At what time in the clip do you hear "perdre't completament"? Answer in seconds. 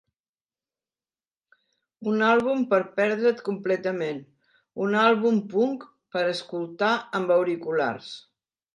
2.97-4.25